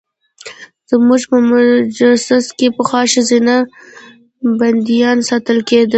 زموږ 0.89 1.21
په 1.31 1.37
محبس 1.49 2.45
کې 2.57 2.67
پخوا 2.75 3.01
ښځینه 3.13 3.55
بندیانې 4.59 5.27
ساتل 5.29 5.59
کېدې. 5.69 5.89